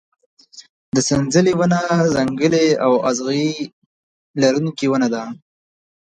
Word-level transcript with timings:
د 0.95 0.97
سنځلې 1.07 1.53
ونه 1.59 1.79
ځنګلي 2.13 2.67
او 2.85 2.93
اغزي 3.09 3.47
لرونکې 4.41 4.85
ونه 4.89 5.07
ده. 5.13 5.23